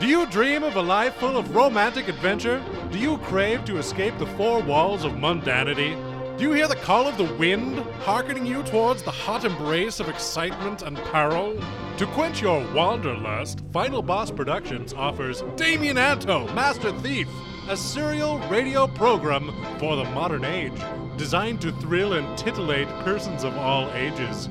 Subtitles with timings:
[0.00, 2.64] Do you dream of a life full of romantic adventure?
[2.90, 5.94] Do you crave to escape the four walls of mundanity?
[6.38, 10.08] Do you hear the call of the wind, hearkening you towards the hot embrace of
[10.08, 11.62] excitement and peril?
[11.98, 17.28] To quench your wanderlust, Final Boss Productions offers Damien Anto, Master Thief,
[17.68, 20.80] a serial radio program for the modern age,
[21.18, 24.48] designed to thrill and titillate persons of all ages.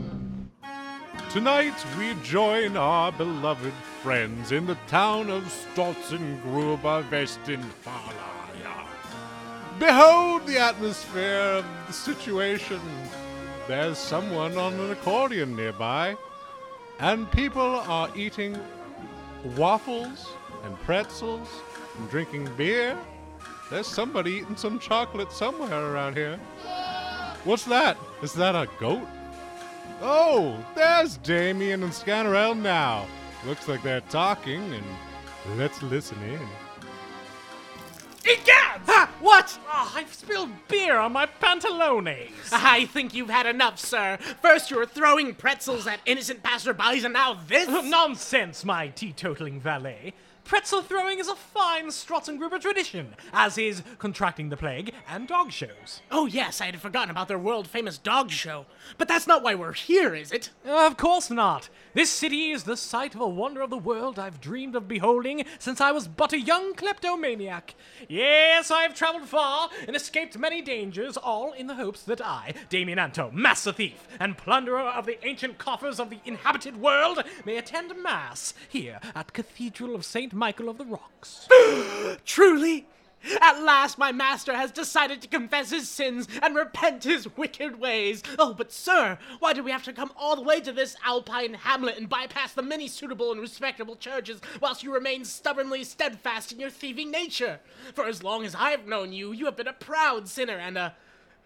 [1.29, 7.67] Tonight we join our beloved friends in the town of Strotzengruber, Westfalia.
[9.77, 12.81] Behold the atmosphere of the situation.
[13.67, 16.17] There's someone on an accordion nearby,
[16.99, 18.57] and people are eating
[19.55, 20.29] waffles
[20.63, 21.47] and pretzels
[21.99, 22.97] and drinking beer.
[23.69, 26.39] There's somebody eating some chocolate somewhere around here.
[27.43, 27.97] What's that?
[28.23, 29.07] Is that a goat?
[30.01, 33.05] Oh, there's Damien and Scannerell now.
[33.45, 36.39] Looks like they're talking, and let's listen in.
[38.23, 38.81] Egad!
[38.85, 39.09] Ha!
[39.19, 39.59] What?
[39.69, 42.51] Oh, I've spilled beer on my pantalones.
[42.51, 44.17] I think you've had enough, sir.
[44.41, 47.67] First you were throwing pretzels at innocent passerbys, and now this?
[47.89, 50.13] Nonsense, my teetotaling valet.
[50.49, 56.01] Pretzel throwing is a fine Strotzengruber tradition, as is contracting the plague and dog shows.
[56.09, 58.65] Oh, yes, I had forgotten about their world famous dog show.
[58.97, 60.49] But that's not why we're here, is it?
[60.65, 61.69] Of course not.
[61.93, 65.45] This city is the site of a wonder of the world I've dreamed of beholding
[65.59, 67.75] since I was but a young kleptomaniac.
[68.07, 72.97] Yes, I've traveled far and escaped many dangers, all in the hopes that I, Damien
[72.97, 77.93] Anto, master thief and plunderer of the ancient coffers of the inhabited world, may attend
[78.01, 80.38] Mass here at Cathedral of St.
[80.39, 81.49] Michael of the Rocks.
[82.25, 82.87] Truly?
[83.41, 88.23] At last, my master has decided to confess his sins and repent his wicked ways.
[88.39, 91.55] Oh, but sir, why do we have to come all the way to this alpine
[91.55, 96.59] hamlet and bypass the many suitable and respectable churches whilst you remain stubbornly steadfast in
[96.61, 97.59] your thieving nature?
[97.93, 100.95] For as long as I've known you, you have been a proud sinner and a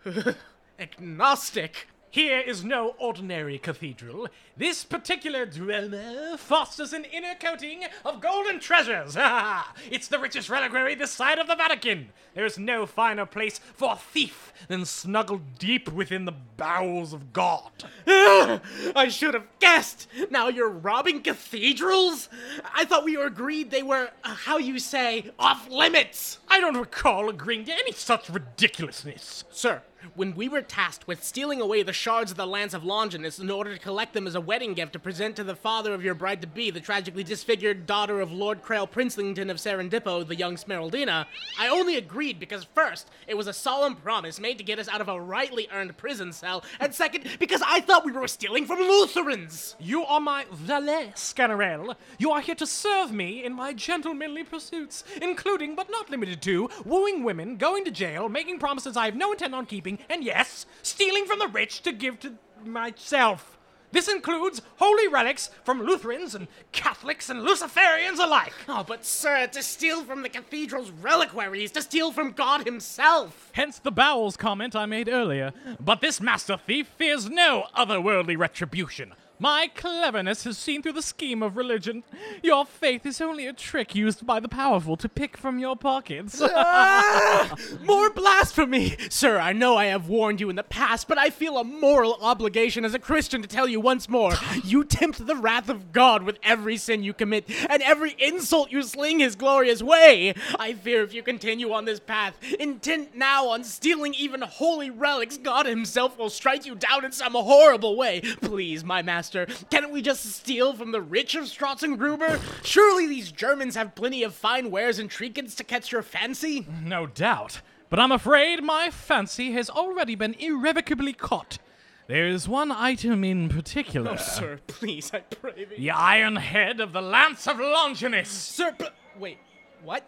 [0.79, 1.87] agnostic.
[2.13, 4.27] Here is no ordinary cathedral.
[4.55, 9.17] This particular dweller fosters an inner coating of golden treasures.
[9.89, 12.09] it's the richest reliquary this side of the Vatican.
[12.35, 17.33] There is no finer place for a thief than snuggled deep within the bowels of
[17.33, 17.71] God.
[18.07, 20.07] I should have guessed.
[20.29, 22.29] Now you're robbing cathedrals?
[22.75, 26.37] I thought we agreed they were, uh, how you say, off limits.
[26.47, 29.45] I don't recall agreeing to any such ridiculousness.
[29.49, 29.81] Sir,
[30.15, 33.49] when we were tasked with stealing away the shards of the Lance of Longinus in
[33.49, 36.13] order to collect them as a wedding gift to present to the father of your
[36.13, 40.55] bride to be, the tragically disfigured daughter of Lord Crail Princelington of Serendippo, the young
[40.55, 41.25] Smeraldina,
[41.59, 45.01] I only agreed because first, it was a solemn promise made to get us out
[45.01, 48.79] of a rightly earned prison cell, and second, because I thought we were stealing from
[48.79, 49.75] Lutherans!
[49.79, 51.95] You are my valet, Scannerell.
[52.17, 56.69] You are here to serve me in my gentlemanly pursuits, including but not limited to
[56.85, 60.65] wooing women, going to jail, making promises I have no intent on keeping, and yes,
[60.81, 62.33] stealing from the rich to give to
[62.63, 63.57] myself.
[63.93, 68.53] This includes holy relics from Lutherans and Catholics and Luciferians alike.
[68.67, 73.51] Oh, but sir, to steal from the cathedral's reliquaries, to steal from God himself!
[73.53, 75.53] Hence the bowels comment I made earlier.
[75.79, 79.13] But this master thief fears no otherworldly retribution.
[79.43, 82.05] My cleverness is seen through the scheme of religion.
[82.41, 86.41] Your faith is only a trick used by the powerful to pick from your pockets.
[86.55, 87.55] Ah!
[87.83, 88.95] More blasphemy!
[89.09, 92.17] Sir, I know I have warned you in the past, but I feel a moral
[92.21, 94.31] obligation as a Christian to tell you once more.
[94.63, 98.81] You tempt the wrath of God with every sin you commit, and every insult you
[98.81, 100.35] sling his glorious way.
[100.57, 105.37] I fear if you continue on this path, intent now on stealing even holy relics,
[105.37, 108.21] God himself will strike you down in some horrible way.
[108.41, 109.32] Please, my master,
[109.69, 112.39] can't we just steal from the rich of Strotzengruber?
[112.65, 116.65] Surely these Germans have plenty of fine wares and trinkets to catch your fancy?
[116.83, 117.61] no doubt.
[117.89, 121.59] But I'm afraid my fancy has already been irrevocably caught.
[122.07, 124.11] There's one item in particular.
[124.11, 125.75] Oh, sir, please, I pray thee.
[125.77, 128.29] The iron head of the Lance of Longinus.
[128.29, 129.37] Sir, but wait,
[129.83, 130.05] what?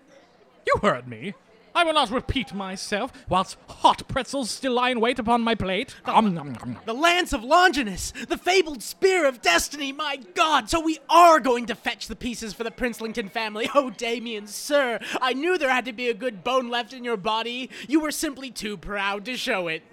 [0.65, 1.35] You heard me.
[1.75, 5.93] I will not repeat myself whilst hot pretzels still lie in wait upon my plate.
[6.05, 6.77] Um, nom, nom, nom.
[6.85, 10.69] The Lance of Longinus, the fabled Spear of Destiny, my god!
[10.69, 13.69] So we are going to fetch the pieces for the Princelington family.
[13.75, 17.17] Oh, Damien, sir, I knew there had to be a good bone left in your
[17.17, 17.69] body.
[17.89, 19.83] You were simply too proud to show it.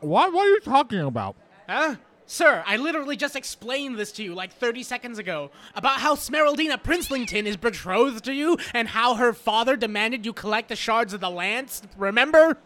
[0.00, 1.34] What, what are you talking about?
[1.66, 1.96] Huh?
[2.28, 6.82] Sir, I literally just explained this to you like 30 seconds ago about how Smeraldina
[6.82, 11.20] Princelington is betrothed to you and how her father demanded you collect the shards of
[11.20, 11.82] the lance.
[11.96, 12.58] Remember?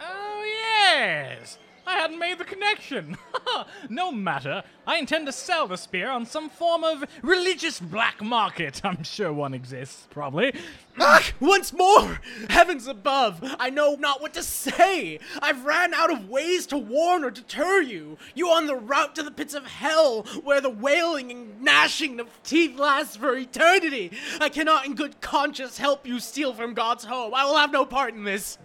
[0.00, 1.58] Oh, yes.
[1.88, 3.16] I hadn't made the connection.
[3.88, 4.62] no matter.
[4.86, 8.80] I intend to sell the spear on some form of religious black market.
[8.84, 10.52] I'm sure one exists, probably.
[11.00, 12.20] Ah, once more!
[12.50, 13.40] Heavens above!
[13.58, 15.18] I know not what to say!
[15.40, 18.18] I've ran out of ways to warn or deter you!
[18.34, 22.28] You on the route to the pits of hell, where the wailing and gnashing of
[22.42, 24.12] teeth lasts for eternity!
[24.40, 27.32] I cannot in good conscience help you steal from God's home.
[27.34, 28.58] I will have no part in this.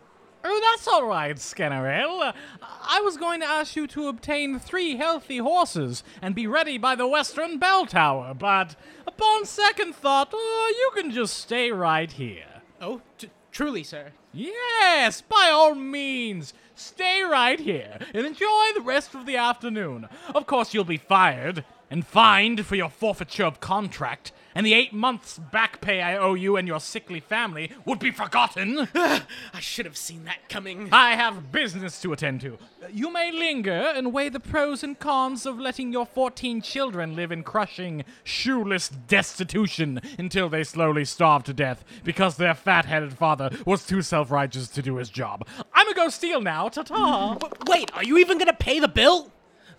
[0.45, 2.21] Oh, that's all right, Scannerell.
[2.21, 6.77] Uh, I was going to ask you to obtain three healthy horses and be ready
[6.77, 8.75] by the western bell tower, but
[9.07, 12.61] upon second thought, oh, you can just stay right here.
[12.81, 14.11] Oh, t- truly, sir.
[14.33, 16.53] Yes, by all means.
[16.75, 20.09] Stay right here and enjoy the rest of the afternoon.
[20.33, 24.93] Of course, you'll be fired and fined for your forfeiture of contract, and the eight
[24.93, 28.87] months back pay I owe you and your sickly family would be forgotten.
[28.95, 30.89] I should have seen that coming.
[30.91, 32.57] I have business to attend to.
[32.91, 37.31] You may linger and weigh the pros and cons of letting your 14 children live
[37.31, 43.49] in crushing, shoeless destitution until they slowly starve to death because their fat headed father
[43.65, 45.47] was too self righteous to do his job.
[45.73, 46.69] I'm gonna go steal now.
[46.69, 47.37] Ta ta.
[47.67, 49.32] Wait, are you even gonna pay the bill?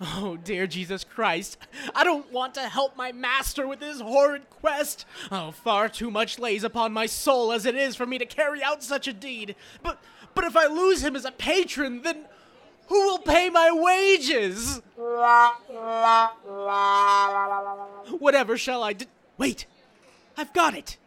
[0.06, 1.56] Oh, dear Jesus Christ.
[1.94, 5.06] I don't want to help my master with his horrid quest.
[5.32, 8.62] Oh, far too much lays upon my soul as it is for me to carry
[8.62, 9.56] out such a deed.
[9.82, 9.98] But
[10.34, 12.26] but if I lose him as a patron, then
[12.88, 14.82] who will pay my wages?
[18.18, 19.06] Whatever shall I do?
[19.38, 19.66] Wait,
[20.36, 20.98] I've got it.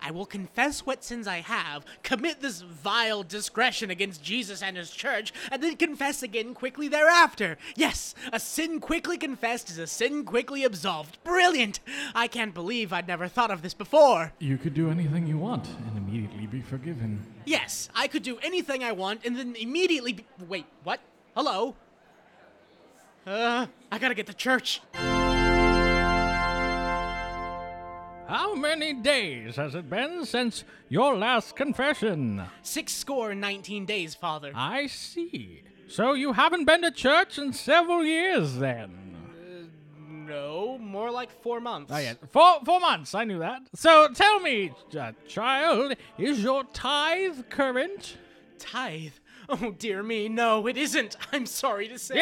[0.00, 4.90] I will confess what sins I have, commit this vile discretion against Jesus and his
[4.90, 7.58] church, and then confess again quickly thereafter.
[7.76, 11.18] Yes, a sin quickly confessed is a sin quickly absolved.
[11.24, 11.80] Brilliant!
[12.14, 14.32] I can't believe I'd never thought of this before.
[14.38, 17.24] You could do anything you want and immediately be forgiven.
[17.44, 21.00] Yes, I could do anything I want and then immediately be- Wait, what?
[21.34, 21.74] Hello?
[23.26, 24.80] Uh, I gotta get to church.
[28.44, 32.42] How many days has it been since your last confession?
[32.60, 34.52] Six score and nineteen days, Father.
[34.54, 35.62] I see.
[35.88, 39.16] So you haven't been to church in several years then?
[40.28, 41.90] no, more like four months.
[41.90, 42.14] Oh, yeah.
[42.32, 43.62] Four, four months, I knew that.
[43.74, 48.18] So tell me, uh, child, is your tithe current?
[48.58, 49.12] Tithe?
[49.48, 51.16] Oh, dear me, no, it isn't.
[51.32, 52.16] I'm sorry to say.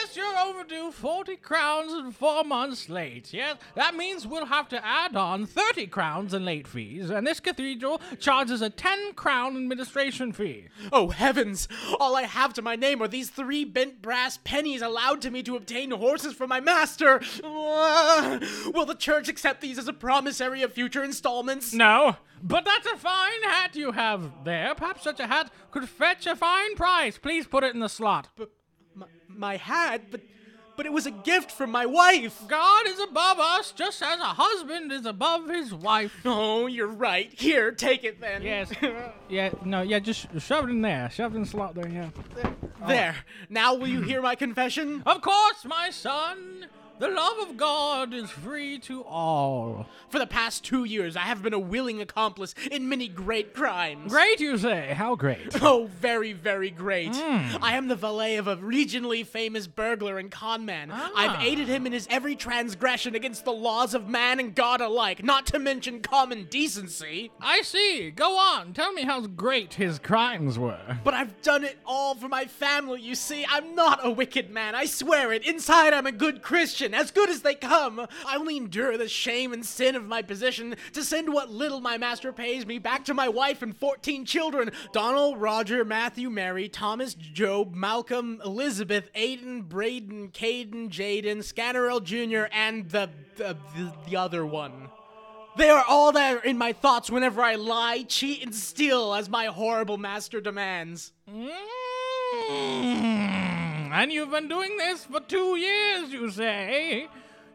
[0.00, 3.32] Yes, you're overdue 40 crowns and four months late.
[3.32, 7.40] Yes, that means we'll have to add on 30 crowns in late fees, and this
[7.40, 10.66] cathedral charges a 10 crown administration fee.
[10.92, 11.66] Oh, heavens!
[11.98, 15.42] All I have to my name are these three bent brass pennies allowed to me
[15.42, 17.20] to obtain horses from my master.
[17.42, 21.74] Will the church accept these as a promissory of future installments?
[21.74, 24.76] No, but that's a fine hat you have there.
[24.76, 27.18] Perhaps such a hat could fetch a fine price.
[27.18, 28.28] Please put it in the slot.
[28.36, 28.52] But
[29.38, 30.20] my, hat, but
[30.78, 32.40] but it was a gift from my wife.
[32.46, 36.14] God is above us, just as a husband is above his wife.
[36.24, 37.32] Oh, you're right.
[37.36, 38.42] Here, take it then.
[38.42, 38.70] Yes.
[39.28, 41.10] yeah, no, yeah, just shove it in there.
[41.10, 42.10] Shove it in the slot there, yeah.
[42.86, 43.16] There.
[43.48, 45.02] Now will you hear my confession?
[45.04, 46.66] Of course, my son.
[46.98, 49.86] The love of God is free to all.
[50.08, 54.10] For the past two years, I have been a willing accomplice in many great crimes.
[54.10, 54.94] Great, you say?
[54.94, 55.56] How great?
[55.68, 57.14] Oh, very, very great.
[57.14, 57.62] Hmm.
[57.62, 60.90] I am the valet of a regionally famous burglar and conman.
[60.90, 61.42] I've ah.
[61.42, 65.44] aided him in his every transgression against the laws of man and God alike, not
[65.46, 67.30] to mention common decency.
[67.40, 68.10] I see.
[68.10, 68.72] Go on.
[68.72, 70.98] Tell me how great his crimes were.
[71.04, 73.44] But I've done it all for my family, you see.
[73.46, 75.46] I'm not a wicked man, I swear it.
[75.46, 78.06] Inside, I'm a good Christian, as good as they come.
[78.26, 81.98] I only endure the shame and sin of my position to send what little my
[81.98, 87.14] master pays me back to my wife and 14 children Donald, Roger, Matthew, Mary, Thomas,
[87.14, 94.44] Job, Malcolm, Elizabeth, Aiden, Braden, Caden, Jaden, Scannerell Jr., and the, the, the, the other
[94.46, 94.88] one.
[95.56, 99.46] They are all there in my thoughts whenever I lie, cheat, and steal as my
[99.46, 101.12] horrible master demands.
[101.28, 101.52] Mm,
[103.92, 107.08] and you've been doing this for two years, you say?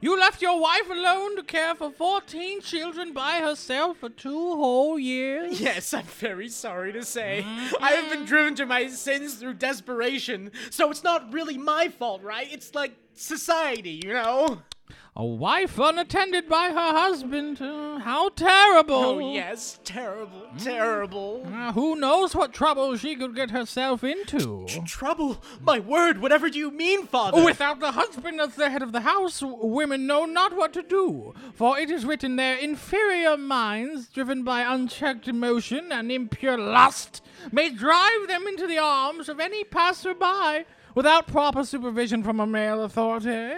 [0.04, 5.00] You left your wife alone to care for 14 children by herself for two whole
[5.00, 5.62] years?
[5.62, 7.46] Yes, I'm very sorry to say.
[7.46, 7.84] Mm-hmm.
[7.84, 12.22] I have been driven to my sins through desperation, so it's not really my fault,
[12.22, 12.48] right?
[12.52, 14.62] It's like society, you know?
[15.16, 17.62] A wife unattended by her husband.
[17.62, 18.96] uh, how terrible.
[18.96, 21.48] Oh, yes, terrible, terrible.
[21.54, 24.66] Uh, who knows what trouble she could get herself into?
[24.88, 25.40] Trouble?
[25.62, 27.44] My word, whatever do you mean, Father?
[27.46, 31.36] Without the husband as the head of the house, women know not what to do.
[31.54, 37.70] For it is written their inferior minds, driven by unchecked emotion and impure lust, may
[37.70, 40.66] drive them into the arms of any passerby,
[40.96, 43.54] without proper supervision from a male authority.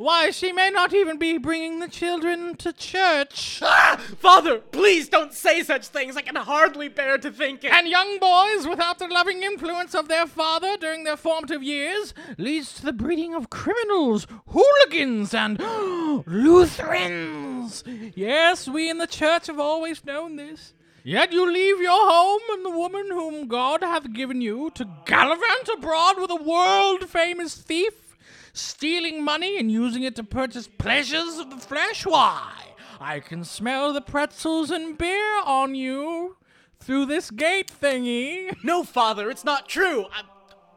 [0.00, 3.60] Why, she may not even be bringing the children to church.
[3.62, 6.16] Ah, father, please don't say such things.
[6.16, 7.72] I can hardly bear to think it.
[7.74, 12.72] And young boys, without the loving influence of their father during their formative years, leads
[12.76, 15.60] to the breeding of criminals, hooligans, and
[16.26, 17.84] Lutherans.
[18.14, 20.72] Yes, we in the church have always known this.
[21.04, 25.68] Yet you leave your home and the woman whom God hath given you to gallivant
[25.74, 28.09] abroad with a world famous thief,
[28.52, 32.06] stealing money and using it to purchase pleasures of the flesh.
[32.06, 32.52] Why,
[33.00, 36.36] I can smell the pretzels and beer on you
[36.78, 38.56] through this gate thingy.
[38.64, 40.06] No, Father, it's not true.
[40.12, 40.22] I,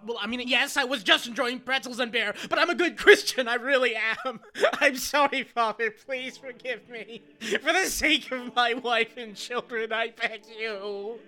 [0.05, 2.97] well, I mean, yes, I was just enjoying pretzels and beer, but I'm a good
[2.97, 3.47] Christian.
[3.47, 4.41] I really am.
[4.73, 5.91] I'm sorry, Father.
[5.91, 7.23] Please forgive me.
[7.39, 11.19] For the sake of my wife and children, I beg you.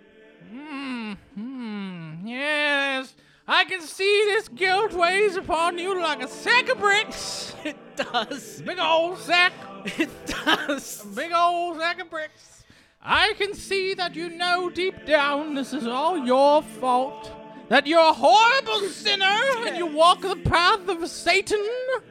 [0.52, 3.16] Hmm, hmm, yes.
[3.48, 7.54] I can see this guilt weighs upon you like a sack of bricks.
[7.64, 8.62] It does.
[8.62, 9.54] Big old sack.
[10.00, 11.06] It does.
[11.16, 12.64] Big old sack of bricks.
[13.02, 17.32] I can see that you know deep down this is all your fault.
[17.70, 21.64] That you're a horrible sinner and you walk the path of Satan.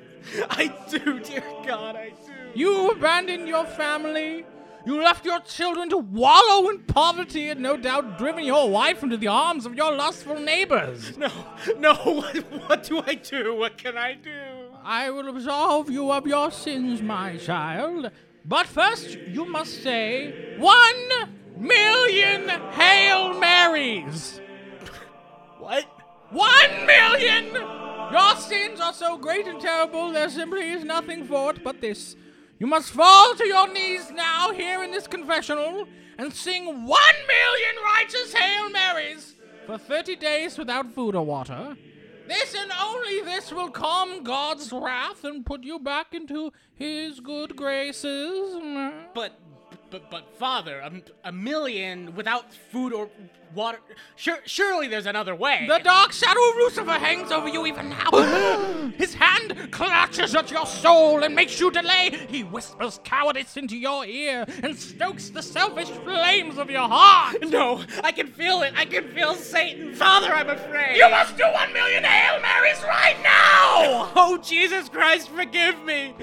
[0.50, 2.60] I do, dear God, I do.
[2.60, 4.46] You abandoned your family.
[4.86, 9.16] You left your children to wallow in poverty and no doubt driven your wife into
[9.16, 11.16] the arms of your lustful neighbors.
[11.16, 11.30] No,
[11.78, 12.36] no, what,
[12.68, 13.54] what do I do?
[13.54, 14.30] What can I do?
[14.82, 18.10] I will absolve you of your sins, my child.
[18.44, 21.08] But first, you must say one
[21.56, 24.40] million Hail Marys.
[25.58, 25.86] What?
[26.30, 27.54] One million!
[27.54, 32.16] Your sins are so great and terrible, there simply is nothing for it but this.
[32.64, 37.84] You must fall to your knees now, here in this confessional, and sing one million
[37.84, 39.34] righteous Hail Marys
[39.66, 41.76] for 30 days without food or water.
[42.26, 47.54] This and only this will calm God's wrath and put you back into His good
[47.54, 48.56] graces.
[49.14, 49.38] But,
[49.94, 53.08] but, but, Father, a, a million without food or
[53.54, 53.78] water.
[54.16, 55.66] Sure, surely there's another way.
[55.68, 58.10] The dark shadow of Lucifer hangs over you even now.
[58.98, 62.26] His hand clutches at your soul and makes you delay.
[62.28, 67.36] He whispers cowardice into your ear and stokes the selfish flames of your heart.
[67.48, 68.72] No, I can feel it.
[68.76, 69.94] I can feel Satan.
[69.94, 70.96] Father, I'm afraid.
[70.96, 74.10] You must do one million Hail Marys right now!
[74.26, 76.14] Oh, Jesus Christ, forgive me.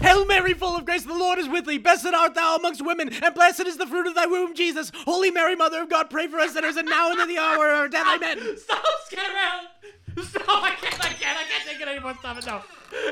[0.00, 1.78] Hail Mary, full of grace, the Lord is with thee.
[1.78, 4.90] Blessed art thou amongst women, and blessed is the fruit of thy womb, Jesus.
[5.04, 7.70] Holy Mary, Mother of God, pray for us sinners, and now and in the hour
[7.70, 8.06] of our death.
[8.06, 8.38] Amen.
[8.56, 10.28] Stop, Scaramouche!
[10.28, 10.62] Stop!
[10.64, 12.14] I can't, I can't, I can't take it anymore.
[12.18, 12.62] Stop it, no.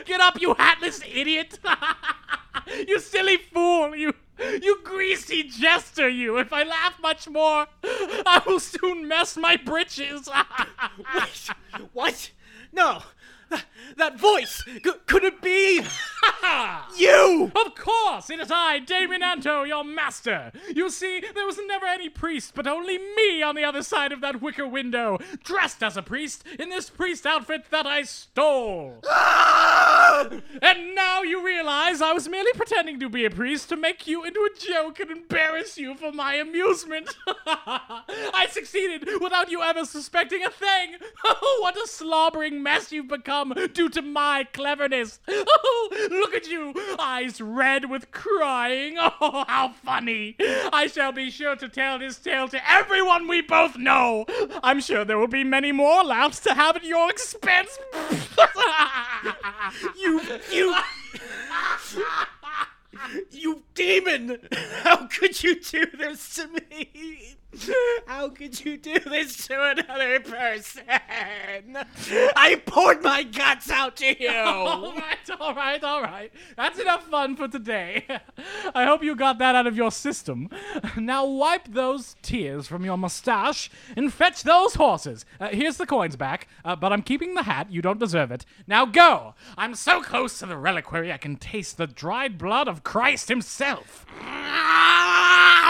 [0.06, 1.58] Get up, you hatless idiot!
[2.88, 3.94] you silly fool!
[3.94, 6.38] You, you greasy jester, you!
[6.38, 10.28] If I laugh much more, I will soon mess my britches.
[11.14, 11.50] Wait,
[11.92, 12.30] what?
[12.72, 13.02] No,
[13.96, 14.62] that, voice.
[14.64, 15.82] C- could it be
[16.96, 17.52] you?
[17.54, 20.52] Of course, it is I, Damien Anto, your master.
[20.74, 24.20] You see, there was never any priest, but only me on the other side of
[24.20, 29.00] that wicker window, dressed as a priest in this priest outfit that I stole.
[30.62, 34.24] and now you realize I was merely pretending to be a priest to make you
[34.24, 37.14] into a joke and embarrass you for my amusement.
[37.46, 40.96] I succeeded without you ever suspecting a thing.
[41.60, 45.20] What a slobbering mess you've become due to my cleverness.
[45.28, 48.96] Oh, look at you, eyes red with crying.
[49.20, 50.36] Oh, how funny.
[50.72, 54.26] I shall be sure to tell this tale to everyone we both know.
[54.62, 57.78] I'm sure there will be many more laughs to have at your expense.
[59.98, 60.20] You,
[60.50, 60.76] you,
[63.30, 64.38] you demon!
[64.82, 67.37] How could you do this to me?
[68.06, 70.82] How could you do this to another person?
[70.88, 74.28] I poured my guts out to you.
[74.28, 76.30] right, all right, all right.
[76.56, 78.06] That's enough fun for today.
[78.74, 80.50] I hope you got that out of your system.
[80.96, 85.24] Now wipe those tears from your mustache and fetch those horses.
[85.40, 87.72] Uh, here's the coins back, uh, but I'm keeping the hat.
[87.72, 88.44] You don't deserve it.
[88.66, 89.34] Now go.
[89.56, 94.04] I'm so close to the reliquary I can taste the dried blood of Christ himself.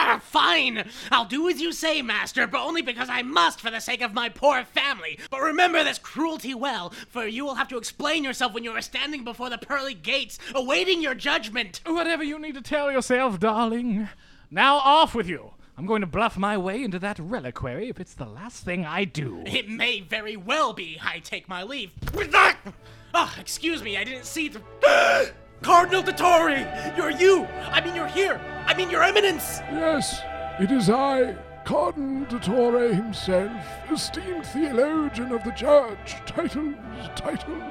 [0.01, 3.81] Ah, Fine, I'll do as you say, Master, but only because I must for the
[3.81, 5.19] sake of my poor family.
[5.29, 8.81] But remember this cruelty well, for you will have to explain yourself when you are
[8.81, 11.81] standing before the pearly gates, awaiting your judgment.
[11.85, 14.09] Whatever you need to tell yourself, darling.
[14.53, 15.51] Now off with you.
[15.77, 19.05] I'm going to bluff my way into that reliquary if it's the last thing I
[19.05, 19.43] do.
[19.47, 21.01] It may very well be.
[21.05, 21.93] I take my leave.
[23.15, 25.33] Ah, excuse me, I didn't see the.
[25.63, 26.97] Cardinal Dottore!
[26.97, 27.45] You're you!
[27.71, 28.41] I mean, you're here!
[28.67, 29.61] I mean, your eminence!
[29.71, 30.21] Yes,
[30.61, 33.53] it is I, Cardinal Dottore himself,
[33.91, 36.17] esteemed theologian of the church.
[36.27, 36.75] Titles,
[37.17, 37.63] titles.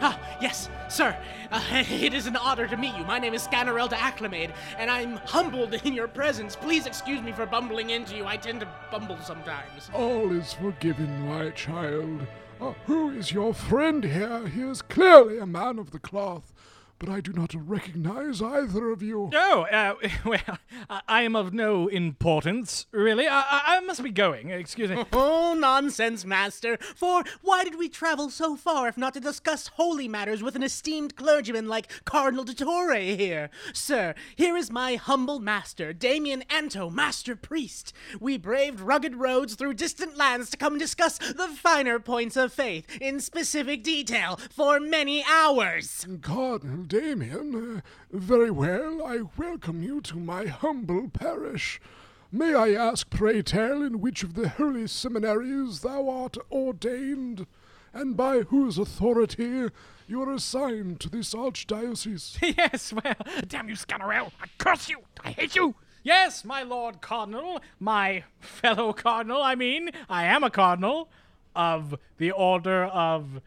[0.00, 1.16] Ah, yes, sir.
[1.50, 3.04] Uh, it is an honor to meet you.
[3.04, 6.56] My name is Scannerel de Acclimade, and I'm humbled in your presence.
[6.56, 8.26] Please excuse me for bumbling into you.
[8.26, 9.88] I tend to bumble sometimes.
[9.94, 12.26] All is forgiven, my child.
[12.60, 14.46] Uh, who is your friend here?
[14.48, 16.54] He is clearly a man of the cloth,
[16.98, 19.30] but I do not recognize either of you.
[19.34, 20.58] Oh, uh, well,
[20.90, 23.26] I- I am of no importance, really.
[23.26, 24.50] I, I, I must be going.
[24.50, 25.04] Excuse me.
[25.12, 26.76] Oh, nonsense, master.
[26.94, 30.62] For why did we travel so far if not to discuss holy matters with an
[30.62, 33.50] esteemed clergyman like Cardinal Dottore here?
[33.72, 37.92] Sir, here is my humble master, Damien Anto, master priest.
[38.20, 42.86] We braved rugged roads through distant lands to come discuss the finer points of faith
[43.00, 46.06] in specific detail for many hours.
[46.22, 51.80] Cardinal Damien, uh, very well, I welcome you to my humble parish.
[52.30, 57.46] May I ask, pray tell, in which of the holy seminaries thou art ordained,
[57.92, 59.68] and by whose authority
[60.06, 62.38] you are assigned to this archdiocese?
[62.56, 63.16] yes, well,
[63.48, 64.30] damn you, Scannerell.
[64.40, 64.98] I curse you.
[65.24, 65.74] I hate you.
[66.02, 71.08] Yes, my Lord Cardinal, my fellow Cardinal, I mean, I am a Cardinal
[71.56, 73.40] of the Order of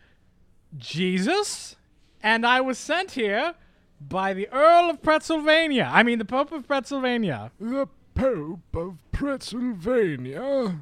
[0.78, 1.76] Jesus,
[2.22, 3.56] and I was sent here
[4.02, 5.90] by the Earl of Pennsylvania.
[5.92, 7.52] I mean, the Pope of Pennsylvania.
[7.60, 10.80] The Pope of Pennsylvania?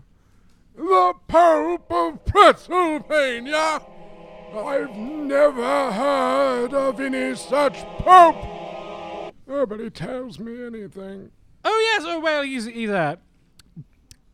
[0.76, 3.82] The Pope of Pennsylvania?
[4.56, 9.34] I've never heard of any such Pope!
[9.46, 11.32] Nobody tells me anything.
[11.64, 13.18] Oh, yes, oh, well, he's, he's a.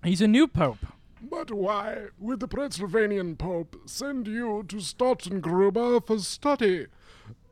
[0.03, 0.85] He's a new Pope.
[1.29, 6.87] But why would the Pennsylvanian Pope send you to Strotzengruber for study?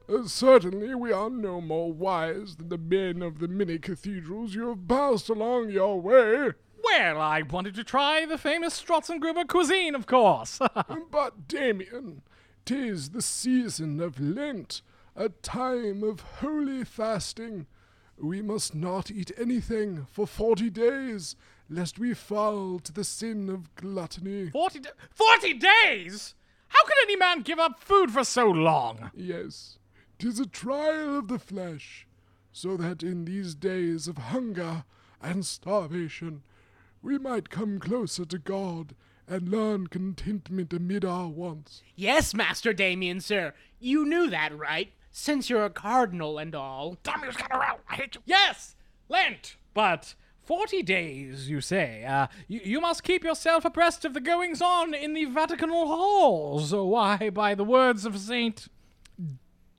[0.09, 4.67] Uh, certainly we are no more wise than the men of the many cathedrals you
[4.69, 6.49] have passed along your way.
[6.83, 10.59] Well, I wanted to try the famous Strotzengruber cuisine, of course.
[11.11, 12.23] But, Damien,
[12.65, 14.81] 'tis the season of Lent,
[15.15, 17.67] a time of holy fasting.
[18.17, 21.37] We must not eat anything for forty days,
[21.71, 24.49] lest we fall to the sin of gluttony.
[24.51, 26.35] Forty, da- Forty days?
[26.67, 29.09] How can any man give up food for so long?
[29.15, 29.79] Yes,
[30.19, 32.05] 'tis a trial of the flesh,
[32.51, 34.83] so that in these days of hunger
[35.21, 36.43] and starvation
[37.01, 38.93] we might come closer to God
[39.27, 41.81] and learn contentment amid our wants.
[41.95, 43.53] Yes, Master Damien, sir.
[43.79, 44.91] You knew that, right?
[45.09, 46.97] Since you're a cardinal and all.
[47.03, 47.79] Damn you, Scannerell!
[47.89, 48.21] I hate you.
[48.25, 48.75] Yes,
[49.09, 50.15] Lent, but
[50.51, 52.03] forty days, you say.
[52.03, 56.73] Uh, you, you must keep yourself abreast of the goings on in the Vaticanal halls.
[56.73, 58.67] Why, by the words of Saint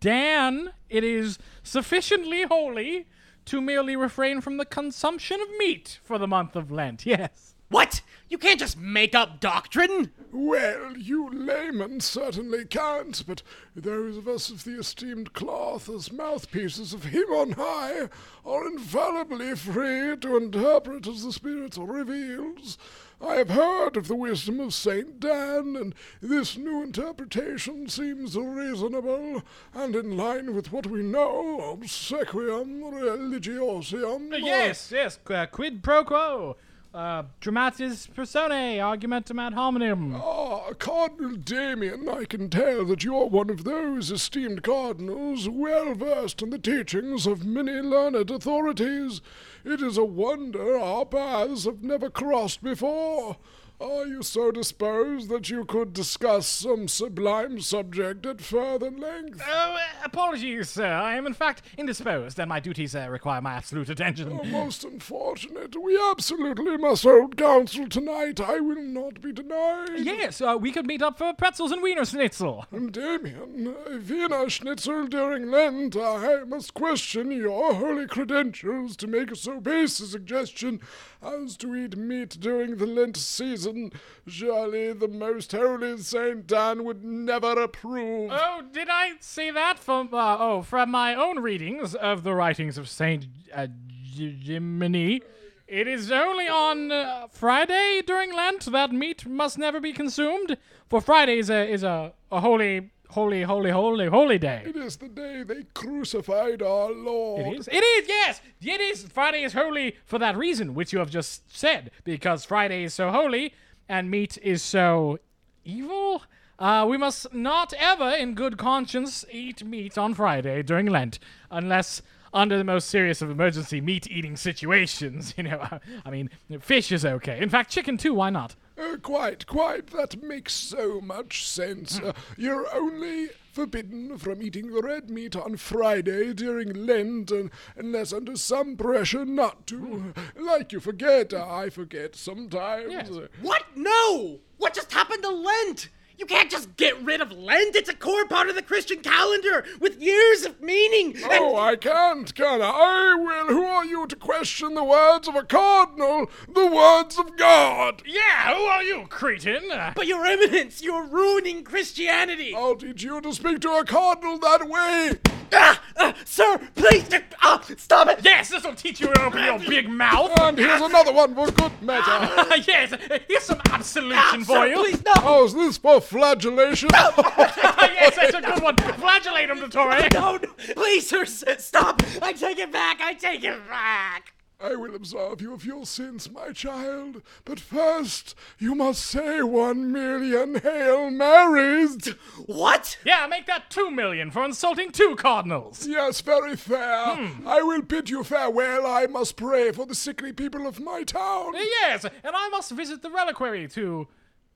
[0.00, 3.06] Dan, it is sufficiently holy
[3.44, 7.04] to merely refrain from the consumption of meat for the month of Lent.
[7.12, 7.51] Yes.
[7.72, 8.02] What?
[8.28, 10.12] You can't just make up doctrine!
[10.30, 13.42] Well, you laymen certainly can't, but
[13.74, 18.10] those of us of the esteemed cloth, as mouthpieces of Him on high,
[18.44, 22.76] are infallibly free to interpret as the Spirit reveals.
[23.22, 29.42] I have heard of the wisdom of Saint Dan, and this new interpretation seems reasonable
[29.72, 34.30] and in line with what we know of sequium religiosium.
[34.30, 35.18] Uh, yes, yes.
[35.26, 36.56] Uh, quid pro quo.
[36.94, 40.14] Uh, dramatis personae, argumentum ad hominem.
[40.14, 45.94] Ah, Cardinal Damien, I can tell that you are one of those esteemed cardinals well
[45.94, 49.22] versed in the teachings of many learned authorities.
[49.64, 53.38] It is a wonder our paths have never crossed before.
[53.82, 59.42] Are you so disposed that you could discuss some sublime subject at further length?
[59.44, 60.86] Oh, apologies, sir.
[60.86, 64.38] I am in fact indisposed, and my duties uh, require my absolute attention.
[64.40, 65.74] Oh, most unfortunate.
[65.74, 68.40] We absolutely must hold council tonight.
[68.40, 69.98] I will not be denied.
[69.98, 72.66] Yes, uh, we could meet up for pretzels and wiener schnitzel.
[72.92, 73.74] Damien,
[74.08, 80.06] Wiener Schnitzel during Lent, I must question your holy credentials to make so base a
[80.06, 80.80] suggestion
[81.22, 83.92] as to eat meat during the Lent season.
[84.26, 88.30] Surely the most holy Saint Dan would never approve.
[88.32, 92.78] Oh, did I say that from uh, oh from my own readings of the writings
[92.78, 93.68] of Saint uh,
[94.14, 95.22] Jiminy?
[95.68, 100.58] It is only on uh, Friday during Lent that meat must never be consumed.
[100.90, 104.62] For Friday is a is a, a holy, holy, holy, holy, holy day.
[104.66, 107.46] It is the day they crucified our Lord.
[107.46, 107.68] It is.
[107.68, 108.08] It is.
[108.08, 109.04] Yes, it is.
[109.04, 113.10] Friday is holy for that reason, which you have just said, because Friday is so
[113.10, 113.54] holy
[113.88, 115.18] and meat is so
[115.64, 116.22] evil.
[116.58, 121.18] Uh, we must not ever, in good conscience, eat meat on Friday during Lent,
[121.50, 122.00] unless
[122.32, 125.34] under the most serious of emergency meat eating situations.
[125.42, 127.40] You know, I mean, fish is okay.
[127.42, 128.54] In fact, chicken too, why not?
[128.78, 129.88] Uh, quite, quite.
[129.88, 132.00] That makes so much sense.
[132.00, 138.34] Uh, you're only forbidden from eating red meat on Friday during Lent, and unless under
[138.36, 140.14] some pressure not to.
[140.36, 142.90] Like you forget, I forget sometimes.
[142.92, 143.10] Yes.
[143.10, 143.64] Uh, What?
[143.76, 144.40] No!
[144.56, 145.88] What just happened to Lent?
[146.18, 147.74] You can't just get rid of Lent.
[147.74, 151.16] It's a core part of the Christian calendar with years of meaning.
[151.16, 152.70] and- Oh, I can't, can I?
[152.70, 153.46] I will.
[153.48, 156.30] Who are you to question the words of a cardinal?
[156.48, 158.02] The words of God.
[158.06, 159.70] Yeah, who are you, cretin?
[159.70, 162.54] Uh, but your eminence, you're ruining Christianity.
[162.54, 165.18] I'll teach you to speak to a cardinal that way.
[165.54, 167.08] Ah, ah, sir, please,
[167.42, 168.20] ah, stop it.
[168.24, 170.30] yes, this will teach you to open your big mouth.
[170.40, 172.28] And here's another one for good measure.
[172.66, 172.94] yes,
[173.28, 174.74] here's some absolution Ah, for sir, you.
[174.76, 175.12] please, no.
[175.16, 176.90] How's this for flagellation?
[176.92, 178.76] yes, that's a good one.
[178.76, 180.12] Flagellate him, Dottore.
[180.12, 182.02] No, no, please, sir, stop.
[182.20, 183.00] I take it back.
[183.00, 184.34] I take it back.
[184.62, 187.20] I will absolve you of your sins, my child.
[187.44, 192.06] But first, you must say one million Hail Marys.
[192.46, 192.96] What?
[193.04, 195.88] Yeah, make that two million for insulting two cardinals.
[195.88, 197.16] Yes, very fair.
[197.16, 197.46] Hmm.
[197.46, 198.86] I will bid you farewell.
[198.86, 201.54] I must pray for the sickly people of my town.
[201.54, 204.06] Yes, and I must visit the reliquary to,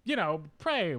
[0.06, 0.96] you know, pray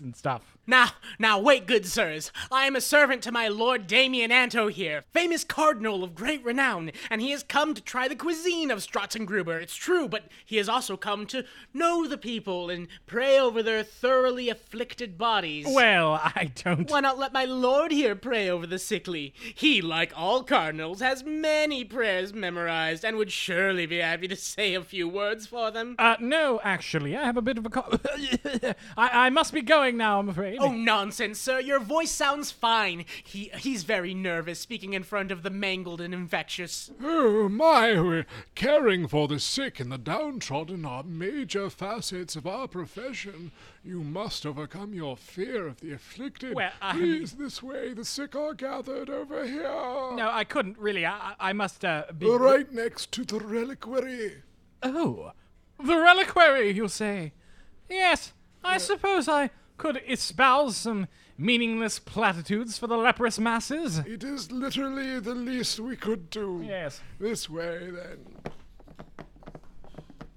[0.00, 0.56] and stuff.
[0.66, 2.30] Now, now, wait, good sirs.
[2.50, 6.92] I am a servant to my lord Damien Anto here, famous cardinal of great renown,
[7.10, 9.60] and he has come to try the cuisine of Stratzengruber.
[9.60, 13.82] It's true, but he has also come to know the people and pray over their
[13.82, 15.66] thoroughly afflicted bodies.
[15.68, 16.90] Well, I don't.
[16.90, 19.34] Why not let my lord here pray over the sickly?
[19.54, 24.74] He, like all cardinals, has many prayers memorized and would surely be happy to say
[24.74, 25.96] a few words for them.
[25.98, 27.70] Uh, no, actually, I have a bit of a.
[27.70, 27.98] Co-
[28.96, 30.58] I, I must be going now, I'm afraid.
[30.60, 31.60] Oh nonsense, sir!
[31.60, 33.04] Your voice sounds fine.
[33.22, 36.90] He he's very nervous speaking in front of the mangled and infectious.
[37.02, 42.66] Oh, my, we're caring for the sick and the downtrodden are major facets of our
[42.66, 43.52] profession.
[43.84, 46.54] You must overcome your fear of the afflicted.
[46.54, 47.94] Well, I- Please, this way.
[47.94, 49.62] The sick are gathered over here.
[49.62, 51.06] No, I couldn't really.
[51.06, 52.26] I, I I must uh, be.
[52.30, 54.42] Right next to the reliquary.
[54.82, 55.32] Oh,
[55.78, 57.34] the reliquary, you say?
[57.92, 58.32] Yes,
[58.64, 63.98] I suppose I could espouse some meaningless platitudes for the leprous masses.
[63.98, 66.64] It is literally the least we could do.
[66.66, 67.00] Yes.
[67.18, 68.52] This way, then.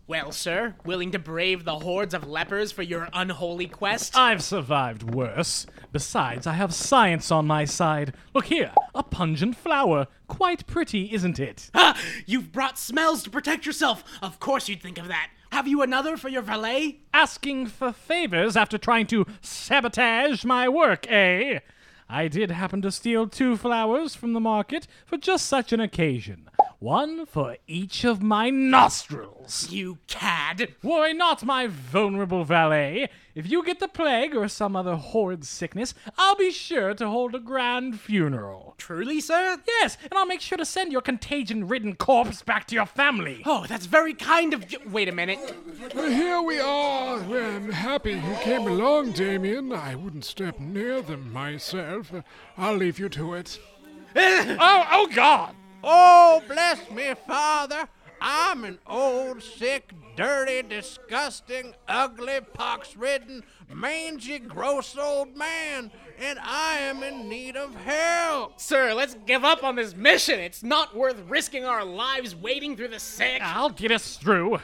[0.08, 4.16] Well, sir, willing to brave the hordes of lepers for your unholy quest?
[4.16, 5.66] I've survived worse.
[5.92, 8.14] Besides, I have science on my side.
[8.36, 10.06] Look here, a pungent flower.
[10.28, 11.72] Quite pretty, isn't it?
[11.74, 14.04] Ah, you've brought smells to protect yourself.
[14.22, 15.32] Of course you'd think of that.
[15.52, 17.00] Have you another for your valet?
[17.12, 21.62] Asking for favors after trying to sabotage my work, eh?
[22.10, 26.50] I did happen to steal two flowers from the market for just such an occasion.
[26.80, 29.72] One for each of my nostrils.
[29.72, 30.76] You cad.
[30.84, 33.10] Worry not, my vulnerable valet.
[33.36, 37.36] If you get the plague or some other horrid sickness, I'll be sure to hold
[37.36, 38.76] a grand funeral.
[38.78, 39.58] Truly, sir?
[39.68, 43.42] Yes, and I'll make sure to send your contagion ridden corpse back to your family.
[43.46, 44.80] Oh, that's very kind of you.
[44.90, 45.54] Wait a minute.
[45.94, 47.20] Well, here we are.
[47.24, 49.74] Well, I'm happy you came along, Damien.
[49.74, 52.14] I wouldn't step near them myself.
[52.58, 53.60] I'll leave you to it.
[54.18, 55.54] Oh, oh, God!
[55.84, 57.90] Oh, bless me, Father.
[58.22, 66.80] I'm an old, sick, dirty, disgusting, ugly, pox ridden, mangy, gross old man, and I
[66.80, 68.60] am in need of help.
[68.60, 70.40] Sir, let's give up on this mission.
[70.40, 73.42] It's not worth risking our lives wading through the sick.
[73.42, 74.60] I'll get us through.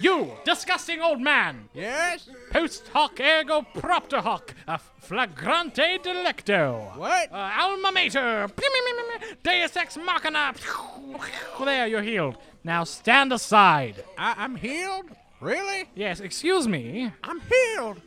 [0.00, 1.68] You, disgusting old man!
[1.72, 2.28] Yes?
[2.50, 6.96] Post hoc ergo propter hoc, a flagrante delicto.
[6.96, 7.32] What?
[7.32, 8.48] Uh, alma mater.
[9.42, 10.52] Deus ex machina.
[11.64, 12.36] There, you're healed.
[12.64, 14.02] Now stand aside.
[14.16, 15.10] I- I'm healed?
[15.40, 15.84] Really?
[15.94, 17.12] Yes, excuse me.
[17.22, 18.00] I'm healed.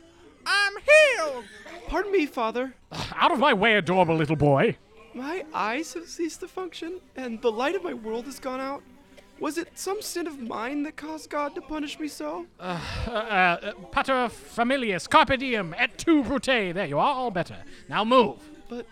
[0.44, 1.44] I'm healed.
[1.86, 2.74] Pardon me, Father.
[3.14, 4.76] Out of my way, adorable little boy.
[5.14, 8.82] My eyes have ceased to function, and the light of my world has gone out.
[9.40, 12.46] Was it some sin of mine that caused God to punish me so?
[12.60, 16.74] Uh, uh, pater familias, carpe diem, et tu brute.
[16.74, 17.56] There you are, all better.
[17.88, 18.38] Now move.
[18.68, 18.86] But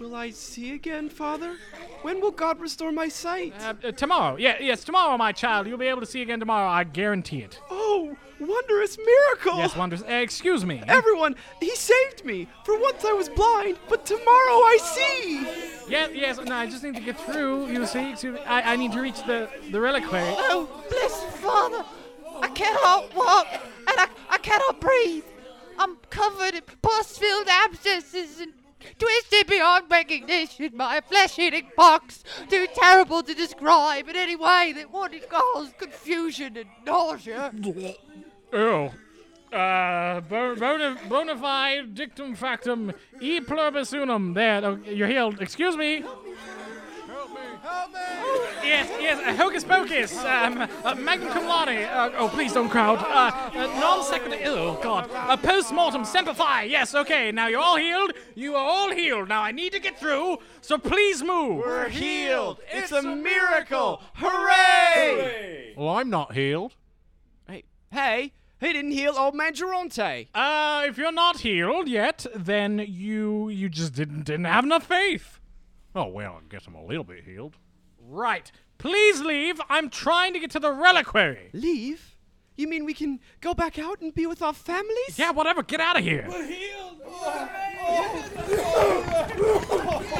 [0.00, 1.56] will I see again, Father?
[2.02, 3.54] When will God restore my sight?
[3.60, 4.36] Uh, uh, tomorrow.
[4.36, 5.66] Yeah, yes, tomorrow, my child.
[5.66, 6.68] You'll be able to see again tomorrow.
[6.68, 7.58] I guarantee it.
[7.70, 9.58] oh, wondrous miracle!
[9.58, 10.02] Yes, wondrous.
[10.02, 10.82] Uh, excuse me.
[10.86, 12.48] Everyone, he saved me.
[12.64, 15.40] For once I was blind, but tomorrow I see.
[15.88, 16.38] Yes, yes.
[16.38, 17.68] No, I just need to get through.
[17.68, 18.40] You see, excuse me.
[18.40, 20.34] I, I need to reach the the reliquary.
[20.36, 21.84] Oh, blessed Father,
[22.40, 25.24] I cannot walk and I, I cannot breathe.
[25.78, 28.52] I'm covered in pus-filled abscesses and
[28.98, 34.92] Twisted beyond recognition by a flesh-eating pox, too terrible to describe in any way that
[34.92, 37.52] wouldn't cause confusion and nausea.
[38.52, 38.92] Oh.
[39.52, 44.34] Uh, bona, bona fide dictum factum e pluribus unum.
[44.34, 45.40] There, oh, you're healed.
[45.40, 46.02] Excuse me.
[47.64, 52.98] Yes, yes, uh, hocus pocus, um, uh, magnum cum laude, uh, oh, please don't crowd,
[52.98, 57.60] uh, uh, non sequitur, oh, God, uh, post mortem, semper fi, yes, okay, now you're
[57.60, 61.58] all healed, you are all healed, now I need to get through, so please move.
[61.58, 62.60] We're healed.
[62.70, 64.02] It's, a miracle.
[64.16, 65.72] Hooray!
[65.74, 66.74] Well, I'm not healed.
[67.48, 70.28] Hey, hey, he didn't heal old man Geronte.
[70.34, 75.40] Uh, if you're not healed yet, then you, you just didn't, didn't have enough faith.
[75.94, 77.56] Oh, well, I guess I'm a little bit healed.
[78.06, 81.50] Right, please leave, I'm trying to get to the reliquary.
[81.52, 82.16] Leave?
[82.56, 85.16] You mean we can go back out and be with our families?
[85.18, 86.26] Yeah, whatever, get out of here.
[86.28, 87.00] We're healed.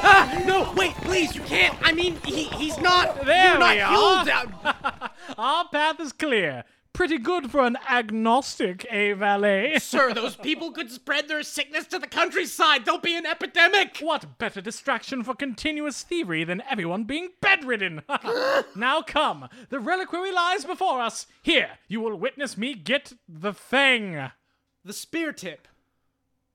[0.03, 1.77] ah, no, wait, please, you can't.
[1.81, 3.25] I mean, he, he's not.
[3.25, 4.29] There you're not we healed.
[4.65, 4.75] are.
[4.83, 5.07] Uh,
[5.37, 6.63] Our path is clear.
[6.95, 9.77] Pretty good for an agnostic, eh, valet?
[9.79, 12.85] Sir, those people could spread their sickness to the countryside.
[12.85, 13.97] There'll be an epidemic.
[13.99, 18.03] What better distraction for continuous thievery than everyone being bedridden?
[18.77, 21.27] now come, the reliquary lies before us.
[21.43, 24.31] Here, you will witness me get the thing.
[24.85, 25.67] The spear tip.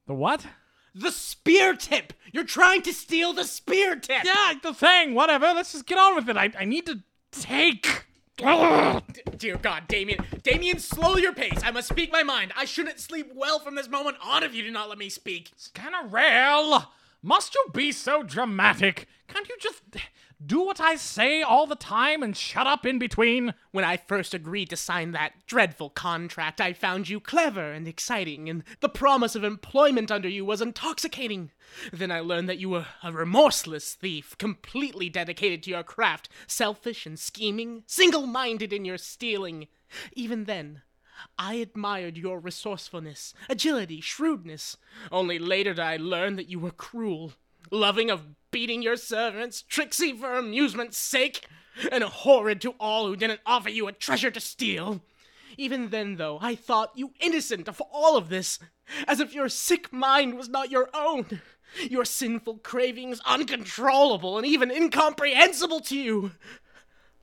[0.07, 0.47] The what?
[0.95, 2.15] The spear tip.
[2.33, 4.25] You're trying to steal the spear tip.
[4.25, 5.53] Yeah, the thing, whatever.
[5.53, 6.39] Let's just get on with it.
[6.39, 7.01] I, I need to
[7.31, 8.07] take.
[8.41, 10.25] Dear God, Damien.
[10.43, 11.61] Damien, slow your pace.
[11.63, 12.53] I must speak my mind.
[12.57, 15.51] I shouldn't sleep well from this moment on if you do not let me speak.
[15.59, 16.87] Scannerell!
[17.23, 19.07] Must you be so dramatic?
[19.29, 19.83] Can't you just
[20.45, 23.53] do what I say all the time and shut up in between?
[23.73, 28.49] When I first agreed to sign that dreadful contract, I found you clever and exciting,
[28.49, 31.51] and the promise of employment under you was intoxicating.
[31.93, 37.05] Then I learned that you were a remorseless thief, completely dedicated to your craft, selfish
[37.05, 39.69] and scheming, single minded in your stealing.
[40.15, 40.81] Even then,
[41.39, 44.79] I admired your resourcefulness, agility, shrewdness.
[45.13, 47.35] Only later did I learn that you were cruel,
[47.71, 51.47] loving of beating your servants, tricksy for amusement's sake,
[51.91, 55.03] and horrid to all who didn't offer you a treasure to steal.
[55.57, 58.59] Even then, though, I thought you innocent of all of this,
[59.07, 61.41] as if your sick mind was not your own,
[61.89, 66.33] your sinful cravings uncontrollable and even incomprehensible to you,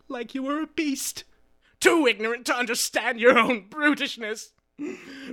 [0.07, 1.23] like you were a beast,
[1.79, 4.51] too ignorant to understand your own brutishness.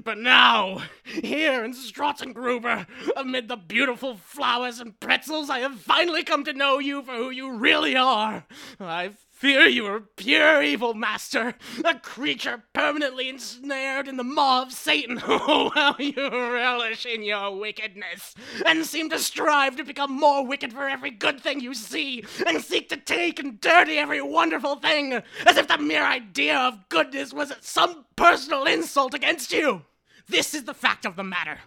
[0.02, 6.44] But now, here in Strutzengruber, amid the beautiful flowers and pretzels, I have finally come
[6.44, 8.46] to know you for who you really are.
[8.80, 9.11] I
[9.44, 11.52] fear you are pure evil, master,
[11.85, 15.20] a creature permanently ensnared in the maw of Satan.
[15.46, 20.72] Oh, how you relish in your wickedness, and seem to strive to become more wicked
[20.72, 25.20] for every good thing you see, and seek to take and dirty every wonderful thing,
[25.46, 29.83] as if the mere idea of goodness was some personal insult against you.
[30.26, 31.59] This is the fact of the matter.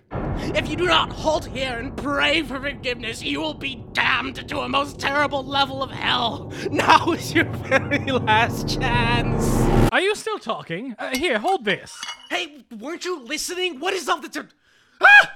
[0.55, 4.59] If you do not halt here and pray for forgiveness, you will be damned to
[4.59, 6.51] a most terrible level of hell.
[6.71, 9.91] Now is your very last chance.
[9.91, 10.95] Are you still talking?
[10.99, 11.99] Uh, here, hold this.
[12.29, 13.79] Hey, weren't you listening?
[13.79, 14.29] What is up the.
[14.29, 14.49] Ter-
[15.01, 15.33] ah!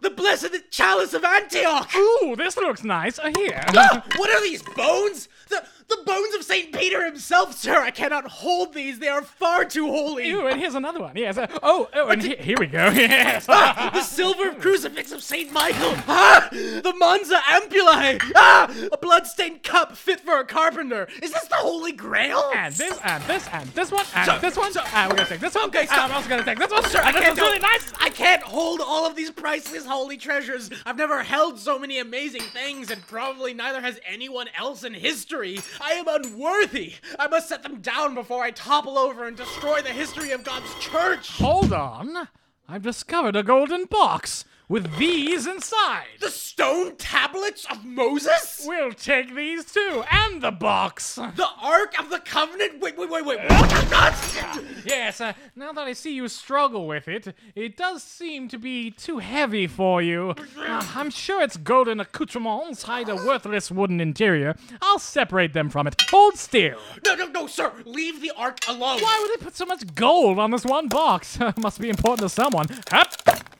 [0.00, 1.90] The blessed chalice of Antioch!
[1.96, 3.18] Ooh, this looks nice.
[3.18, 3.62] Uh, here.
[3.68, 4.04] Ah!
[4.16, 5.28] What are these bones?
[5.48, 7.80] The the bones of Saint Peter himself, sir.
[7.80, 9.00] I cannot hold these.
[9.00, 10.30] They are far too holy.
[10.30, 11.16] Ooh, and here's another one.
[11.16, 11.36] Yes.
[11.36, 12.90] Uh, oh, oh, and he- here we go.
[12.94, 13.46] Yes.
[13.48, 15.94] Ah, the silver crucifix of Saint Michael.
[16.06, 18.20] Ah, the Monza Ampullae.
[18.36, 21.08] Ah, a blood-stained cup fit for a carpenter.
[21.22, 22.52] Is this the Holy Grail?
[22.54, 24.72] and this, and this, and this one, and Sir, this one.
[24.72, 24.84] sir.
[24.94, 25.64] and we're gonna take this one.
[25.70, 25.90] Okay, and.
[25.90, 26.84] I'm also gonna take this one.
[26.84, 27.92] Sir, I and this can't one's really nice.
[28.00, 30.70] I can't hold all of these priceless holy treasures.
[30.86, 35.58] I've never held so many amazing things, and probably neither has anyone else in history.
[35.80, 36.94] I am unworthy.
[37.18, 40.74] I must set them down before I topple over and destroy the history of God's
[40.78, 41.38] church.
[41.38, 42.28] Hold on.
[42.68, 46.06] I've discovered a golden box with these inside.
[46.20, 48.62] The stone tablets of Moses?
[48.64, 51.16] We'll take these too, and the box.
[51.16, 52.80] The Ark of the Covenant?
[52.80, 53.40] Wait, wait, wait, wait.
[53.50, 54.64] What?
[54.86, 58.92] Yes, uh, now that I see you struggle with it, it does seem to be
[58.92, 60.36] too heavy for you.
[60.56, 64.54] Uh, I'm sure its golden accoutrements hide a worthless wooden interior.
[64.80, 66.00] I'll separate them from it.
[66.10, 66.78] Hold still.
[67.04, 67.72] No, no, no, sir.
[67.84, 69.00] Leave the Ark alone.
[69.00, 71.40] Why would they put so much gold on this one box?
[71.56, 72.68] Must be important to someone.
[72.88, 73.10] Hup.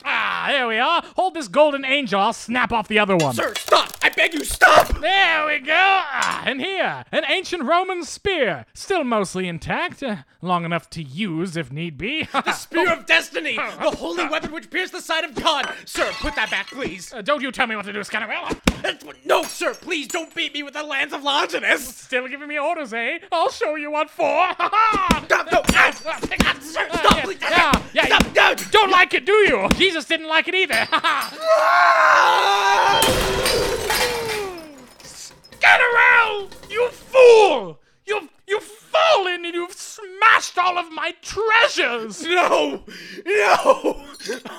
[0.05, 1.03] Ah, there we are.
[1.15, 2.19] Hold this golden angel.
[2.19, 3.35] I'll snap off the other one.
[3.35, 3.90] Sir, stop!
[4.11, 4.99] I beg you, stop!
[4.99, 5.73] There we go.
[5.73, 11.55] Ah, and here, an ancient Roman spear, still mostly intact, uh, long enough to use
[11.55, 12.27] if need be.
[12.33, 13.55] The Spear of Destiny!
[13.55, 15.73] The holy weapon which pierced the side of God!
[15.85, 17.13] Sir, put that back, please.
[17.13, 18.59] Uh, don't you tell me what to do, Scannerella.
[19.23, 21.95] No, sir, please don't beat me with the Lance of Longinus!
[21.95, 23.19] Still giving me orders, eh?
[23.31, 24.25] I'll show you what for.
[24.51, 25.23] Ha ha!
[25.25, 27.37] Stop, no, ah, ah, sir, stop, yeah, please!
[27.41, 28.55] yeah, yeah, Stop, you no!
[28.71, 29.69] Don't like it, do you?
[29.75, 30.87] Jesus didn't like it either.
[35.63, 35.77] Ha!
[35.77, 36.49] Scannerell!
[36.69, 37.79] You fool!
[38.05, 42.23] You've you've fallen and you've smashed all of my treasures.
[42.23, 42.83] No!
[43.25, 44.05] No!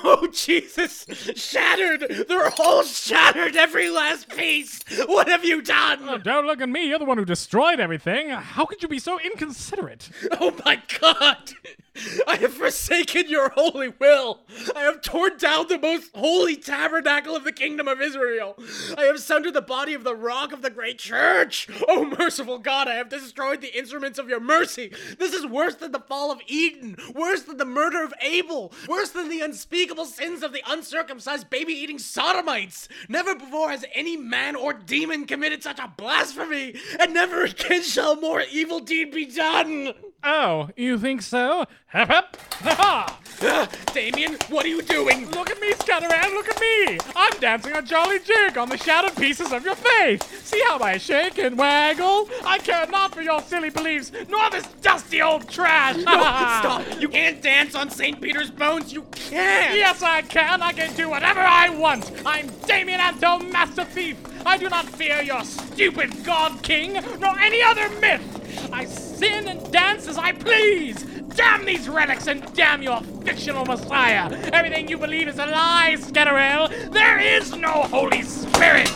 [0.05, 1.07] Oh, Jesus!
[1.37, 2.27] Shattered!
[2.29, 4.81] They're all shattered, every last piece!
[5.07, 6.09] What have you done?
[6.09, 6.88] Oh, don't look at me.
[6.88, 8.31] You're the one who destroyed everything.
[8.31, 10.11] How could you be so inconsiderate?
[10.40, 11.53] Oh my god!
[12.27, 14.40] I have forsaken your holy will!
[14.75, 18.57] I have torn down the most holy tabernacle of the kingdom of Israel!
[18.97, 21.68] I have sundered the body of the rock of the great church!
[21.87, 24.92] Oh merciful God, I have destroyed the instruments of your mercy!
[25.18, 26.96] This is worse than the fall of Eden!
[27.14, 28.72] Worse than the murder of Abel!
[28.88, 32.88] Worse than the unspeakable sins of the uncircumcised baby eating sodomites!
[33.08, 36.76] Never before has any man or demon committed such a blasphemy!
[36.98, 39.92] And never again shall more evil deed be done!
[40.24, 41.66] Oh, you think so?
[41.87, 42.37] Hep hep!
[42.62, 42.74] Ha
[43.40, 43.68] ha!
[43.92, 45.28] Damien, what are you doing?
[45.30, 46.98] Look at me, Scatterand, look at me!
[47.16, 50.46] I'm dancing a jolly jig on the shattered pieces of your faith!
[50.46, 52.28] See how I shake and waggle?
[52.44, 55.96] I care not for your silly beliefs, nor this dusty old trash!
[55.96, 56.85] No, stop!
[57.00, 58.20] You can't dance on St.
[58.20, 58.92] Peter's bones!
[58.92, 59.74] You can't!
[59.74, 60.62] Yes, I can!
[60.62, 62.12] I can do whatever I want!
[62.24, 64.16] I'm Damien Anto, Master Thief!
[64.46, 68.41] I do not fear your stupid God King, nor any other myth!
[68.72, 71.04] I sin and dance as I please!
[71.34, 74.30] Damn these relics and damn your fictional messiah!
[74.52, 76.68] Everything you believe is a lie, Scannerell!
[76.92, 78.92] There is no Holy Spirit!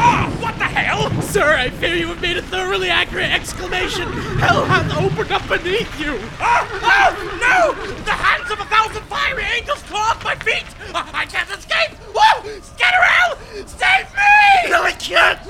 [0.00, 1.10] Ah, what the hell?
[1.22, 4.10] Sir, I fear you have made a thoroughly accurate exclamation!
[4.38, 6.18] Hell hath opened up beneath you!
[6.40, 7.74] Oh, ah, no!
[8.04, 10.64] The hands of a thousand fiery angels claw off my feet!
[10.94, 11.96] Ah, I can't escape!
[12.14, 12.42] Whoa!
[12.60, 13.36] Scannerell!
[13.68, 14.70] Save me!
[14.70, 15.46] No, I can't,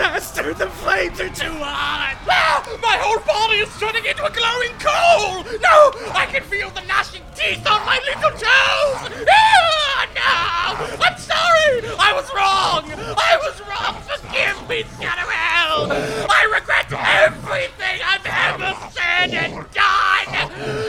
[0.49, 0.65] Master!
[0.65, 2.17] The flames are too hot!
[2.29, 5.45] Ah, my whole body is turning into a glowing coal!
[5.61, 5.93] No!
[6.15, 9.27] I can feel the gnashing teeth on my little toes!
[9.29, 11.05] Ah, no!
[11.05, 11.85] I'm sorry!
[11.99, 12.91] I was wrong!
[13.17, 14.01] I was wrong!
[14.09, 15.91] Forgive me, Scannerell!
[16.31, 20.29] I regret everything I've ever said and done!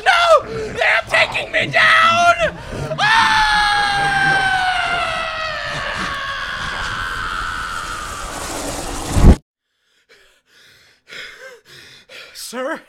[0.05, 0.45] No!
[0.73, 2.55] They're taking me down!
[2.99, 3.49] Ah!
[12.49, 12.81] Sir?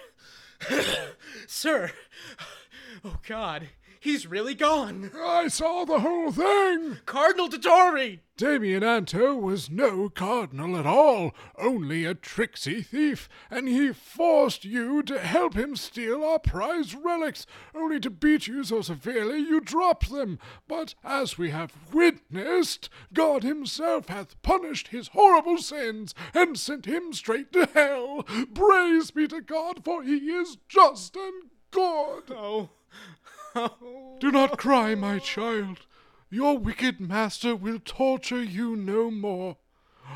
[1.46, 1.92] Sir?
[3.04, 3.18] Oh
[3.60, 3.68] god,
[4.00, 5.10] he's really gone!
[5.14, 6.98] I saw the whole thing!
[7.04, 8.20] Cardinal Dottore!
[8.36, 15.02] Damien Anto was no cardinal at all, only a tricksy thief, and he forced you
[15.02, 17.44] to help him steal our prized relics,
[17.74, 20.38] only to beat you so severely you dropped them.
[20.66, 27.12] But as we have witnessed, God himself hath punished his horrible sins and sent him
[27.12, 28.22] straight to hell.
[28.54, 32.30] Praise be to God, for he is just and good.
[32.30, 32.70] Oh.
[33.54, 35.86] Do not cry, my child.
[36.30, 39.56] Your wicked master will torture you no more.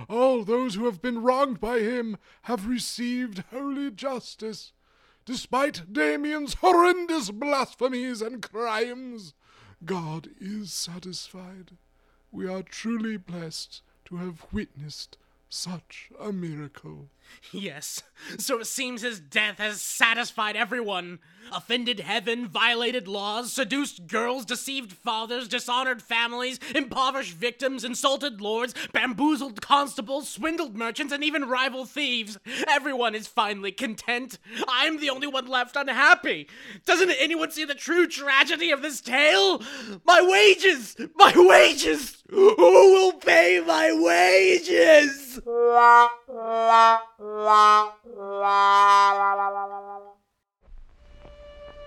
[0.08, 4.72] All those who have been wronged by him have received holy justice.
[5.24, 9.34] Despite Damien's horrendous blasphemies and crimes,
[9.84, 11.78] God is satisfied.
[12.30, 15.16] We are truly blessed to have witnessed
[15.48, 17.08] such a miracle.
[17.52, 18.02] Yes,
[18.38, 21.18] so it seems his death has satisfied everyone.
[21.52, 29.60] Offended heaven, violated laws, seduced girls, deceived fathers, dishonored families, impoverished victims, insulted lords, bamboozled
[29.60, 32.38] constables, swindled merchants, and even rival thieves.
[32.66, 34.38] Everyone is finally content.
[34.66, 36.48] I'm the only one left unhappy.
[36.86, 39.62] Doesn't anyone see the true tragedy of this tale?
[40.04, 40.96] My wages!
[41.14, 42.22] My wages!
[42.30, 45.40] Who will pay my wages?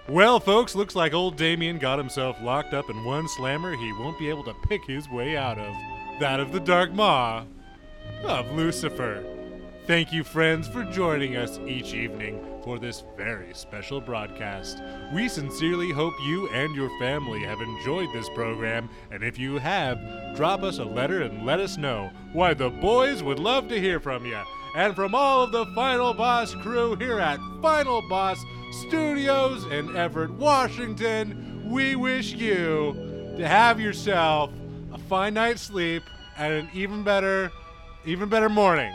[0.10, 4.18] Well, folks, looks like old Damien got himself locked up in one slammer he won't
[4.18, 5.76] be able to pick his way out of.
[6.20, 7.44] That of the Dark Maw
[8.24, 9.24] of Lucifer.
[9.86, 14.82] Thank you, friends, for joining us each evening for this very special broadcast.
[15.14, 19.98] We sincerely hope you and your family have enjoyed this program, and if you have,
[20.36, 22.12] drop us a letter and let us know.
[22.34, 24.40] Why, the boys would love to hear from you.
[24.78, 28.40] And from all of the Final Boss crew here at Final Boss
[28.86, 32.94] Studios in Everett, Washington, we wish you
[33.40, 34.52] to have yourself
[34.94, 36.04] a fine night's sleep
[36.38, 37.52] and an even better,
[38.06, 38.94] even better morning.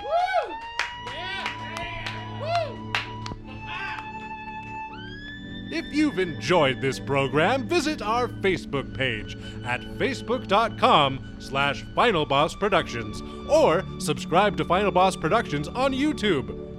[5.73, 13.21] If you've enjoyed this program, visit our Facebook page at facebook.com slash Final Boss Productions
[13.51, 16.72] or subscribe to Final Boss Productions on YouTube.